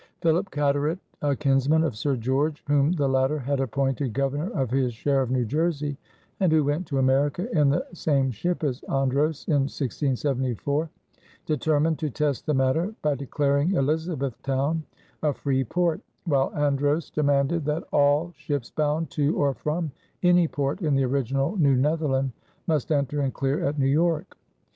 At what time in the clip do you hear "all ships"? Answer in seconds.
17.93-18.71